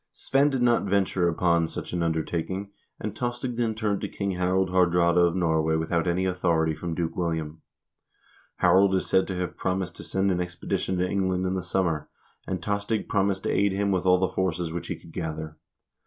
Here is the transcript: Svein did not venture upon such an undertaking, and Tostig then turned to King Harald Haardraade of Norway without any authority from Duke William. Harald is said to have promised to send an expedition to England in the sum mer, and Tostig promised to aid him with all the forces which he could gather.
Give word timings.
Svein 0.13 0.49
did 0.49 0.63
not 0.63 0.85
venture 0.89 1.27
upon 1.29 1.67
such 1.67 1.93
an 1.93 2.01
undertaking, 2.01 2.71
and 2.99 3.13
Tostig 3.15 3.55
then 3.55 3.75
turned 3.75 4.01
to 4.01 4.09
King 4.09 4.31
Harald 4.31 4.71
Haardraade 4.71 5.15
of 5.19 5.35
Norway 5.35 5.75
without 5.75 6.07
any 6.07 6.25
authority 6.25 6.73
from 6.73 6.95
Duke 6.95 7.15
William. 7.15 7.61
Harald 8.55 8.95
is 8.95 9.05
said 9.05 9.27
to 9.27 9.35
have 9.35 9.55
promised 9.57 9.95
to 9.97 10.03
send 10.03 10.31
an 10.31 10.41
expedition 10.41 10.97
to 10.97 11.07
England 11.07 11.45
in 11.45 11.53
the 11.53 11.61
sum 11.61 11.85
mer, 11.85 12.09
and 12.47 12.63
Tostig 12.63 13.07
promised 13.09 13.43
to 13.43 13.51
aid 13.51 13.73
him 13.73 13.91
with 13.91 14.07
all 14.07 14.17
the 14.17 14.27
forces 14.27 14.71
which 14.73 14.87
he 14.87 14.95
could 14.99 15.11
gather. 15.13 15.59